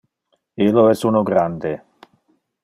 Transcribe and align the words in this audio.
Illo 0.67 0.85
es 0.93 1.03
uno 1.09 1.23
grande. 1.29 1.75